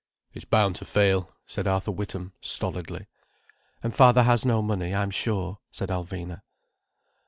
"It's 0.33 0.45
bound 0.45 0.77
to 0.77 0.85
fail," 0.85 1.29
said 1.45 1.67
Arthur 1.67 1.91
Witham 1.91 2.33
stolidly. 2.41 3.05
"And 3.83 3.93
father 3.93 4.23
has 4.23 4.43
no 4.43 4.63
money, 4.63 4.95
I'm 4.95 5.11
sure," 5.11 5.59
said 5.69 5.89
Alvina. 5.89 6.41